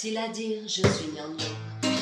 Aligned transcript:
facile 0.00 0.18
à 0.18 0.28
dire, 0.28 0.62
je 0.66 0.80
suis 0.80 1.10
gnangnan. 1.14 1.52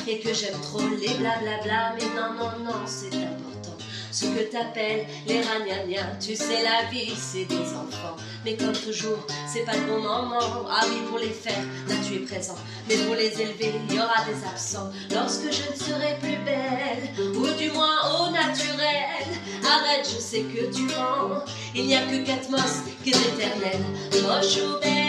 Et 0.07 0.19
que 0.19 0.33
j'aime 0.33 0.59
trop 0.61 0.79
les 0.79 1.13
blablabla, 1.15 1.95
mais 1.95 2.05
non, 2.15 2.33
non, 2.33 2.63
non, 2.63 2.79
c'est 2.85 3.07
important. 3.07 3.75
Ce 4.11 4.25
que 4.25 4.49
t'appelles 4.49 5.05
les 5.27 5.41
ragnagnas, 5.41 6.15
tu 6.19 6.33
sais, 6.33 6.63
la 6.63 6.89
vie, 6.89 7.13
c'est 7.17 7.43
des 7.43 7.55
enfants. 7.55 8.15
Mais 8.45 8.55
comme 8.55 8.71
toujours, 8.71 9.27
c'est 9.51 9.65
pas 9.65 9.75
le 9.75 9.85
bon 9.85 10.01
moment. 10.01 10.65
Ah 10.69 10.85
oui, 10.87 11.01
pour 11.09 11.19
les 11.19 11.29
faire, 11.29 11.61
là 11.89 11.95
tu 12.07 12.15
es 12.15 12.19
présent. 12.19 12.55
Mais 12.87 12.95
pour 12.95 13.15
les 13.15 13.41
élever, 13.41 13.73
il 13.89 13.95
y 13.95 13.99
aura 13.99 14.23
des 14.23 14.47
absents. 14.47 14.89
Lorsque 15.11 15.51
je 15.51 15.69
ne 15.69 15.75
serai 15.75 16.17
plus 16.21 16.37
belle, 16.45 17.35
ou 17.35 17.47
du 17.57 17.69
moins 17.71 17.99
au 18.17 18.31
naturel, 18.31 19.27
arrête, 19.67 20.09
je 20.09 20.21
sais 20.21 20.43
que 20.43 20.73
tu 20.73 20.83
mens. 20.83 21.43
Il 21.75 21.87
n'y 21.87 21.95
a 21.97 22.01
que 22.03 22.25
Catmos 22.25 22.81
qui 23.03 23.09
est 23.09 23.13
éternel. 23.13 23.81
Moche 24.23 24.57
ou 24.57 24.79
belle, 24.79 25.08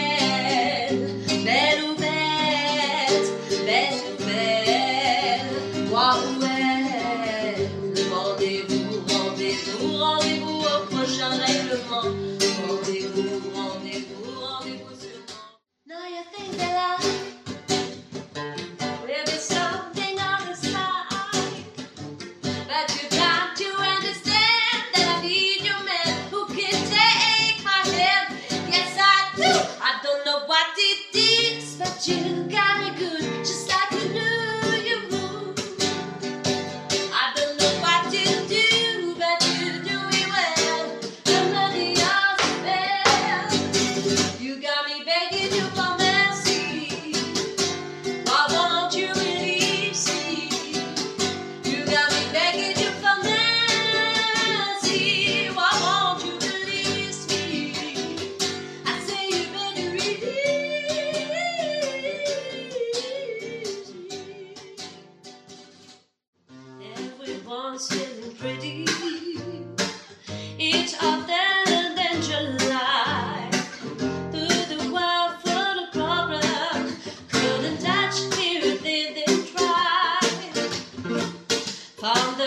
moi 6.01 6.15
ou 6.17 6.43
elle. 6.43 7.69
Rendez-vous, 8.11 9.03
rendez-vous, 9.07 9.97
rendez-vous 9.97 10.59
au 10.73 10.79
prochain 10.93 11.29
règlement. 11.45 12.07
Rendez-vous, 12.67 13.29
rendez-vous, 13.55 14.23
rendez-vous 14.41 14.95
sûrement. 14.99 15.45
Now 15.85 16.03
you 16.15 16.23
think 16.33 16.57
that 16.57 16.75
I 16.89 17.05
will 19.03 19.25
be 19.25 19.37
something 19.37 20.15
on 20.19 20.41
the 20.49 20.55
side. 20.55 21.65
But 22.71 22.87
you 22.97 23.07
got 23.09 23.55
to 23.61 23.69
understand 23.95 24.81
that 24.95 25.05
I 25.17 25.27
need 25.27 25.61
your 25.69 25.81
man 25.91 26.13
who 26.31 26.45
can 26.47 26.77
take 26.97 27.63
my 27.63 27.81
hand. 27.99 28.27
Yes, 28.71 28.97
I 28.97 29.35
do. 29.35 29.51
I 29.89 29.99
don't 30.03 30.25
know 30.25 30.39
what 30.47 30.67
it 30.77 31.15
is, 31.15 31.75
but 31.77 32.07
you 32.07 32.40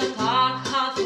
the 0.01 0.13
park. 0.17 1.04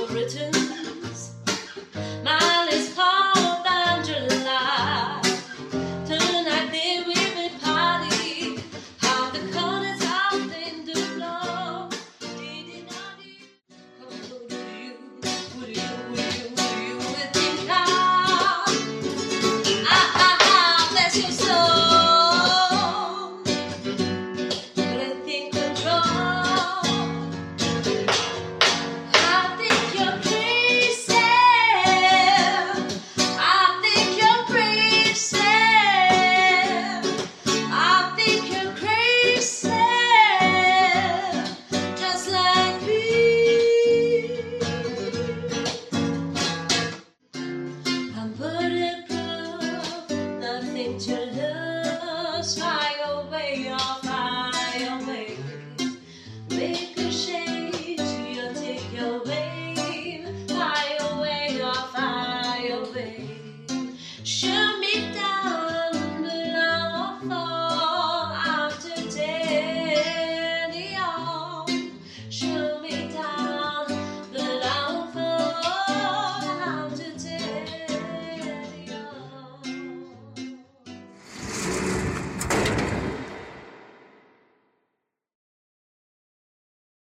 Nothing 51.06 51.32
to 51.32 51.67